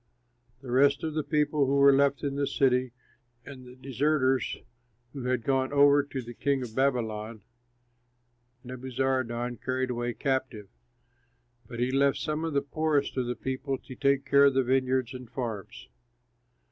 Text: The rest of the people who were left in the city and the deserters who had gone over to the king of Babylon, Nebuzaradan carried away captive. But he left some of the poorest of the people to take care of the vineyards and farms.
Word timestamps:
The 0.61 0.71
rest 0.71 1.03
of 1.03 1.13
the 1.13 1.21
people 1.23 1.67
who 1.67 1.75
were 1.75 1.93
left 1.93 2.23
in 2.23 2.33
the 2.35 2.47
city 2.47 2.91
and 3.45 3.67
the 3.67 3.75
deserters 3.75 4.57
who 5.13 5.25
had 5.25 5.43
gone 5.43 5.71
over 5.71 6.01
to 6.01 6.23
the 6.23 6.33
king 6.33 6.63
of 6.63 6.75
Babylon, 6.75 7.43
Nebuzaradan 8.63 9.57
carried 9.57 9.91
away 9.91 10.15
captive. 10.15 10.69
But 11.67 11.79
he 11.79 11.91
left 11.91 12.17
some 12.17 12.43
of 12.43 12.53
the 12.53 12.63
poorest 12.63 13.15
of 13.15 13.27
the 13.27 13.35
people 13.35 13.77
to 13.77 13.93
take 13.95 14.25
care 14.25 14.45
of 14.45 14.55
the 14.55 14.63
vineyards 14.63 15.13
and 15.13 15.29
farms. 15.29 15.87